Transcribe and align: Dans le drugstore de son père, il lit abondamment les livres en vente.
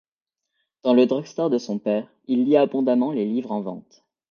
Dans 0.81 0.95
le 0.95 1.05
drugstore 1.05 1.51
de 1.51 1.59
son 1.59 1.77
père, 1.77 2.07
il 2.25 2.45
lit 2.45 2.57
abondamment 2.57 3.11
les 3.11 3.23
livres 3.27 3.51
en 3.51 3.61
vente. 3.61 4.03